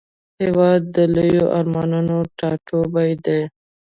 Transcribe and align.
هېواد 0.41 0.81
د 0.95 0.97
لویو 1.15 1.45
ارمانونو 1.59 2.17
ټاټوبی 2.39 3.11
دی. 3.25 3.41